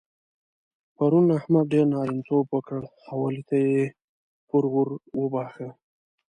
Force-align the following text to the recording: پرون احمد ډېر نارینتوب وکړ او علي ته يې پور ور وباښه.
پرون 0.95 1.25
احمد 1.37 1.65
ډېر 1.73 1.85
نارینتوب 1.93 2.45
وکړ 2.51 2.79
او 3.09 3.17
علي 3.27 3.43
ته 3.49 3.55
يې 3.65 3.83
پور 4.47 4.63
ور 4.73 4.89
وباښه. 5.19 5.69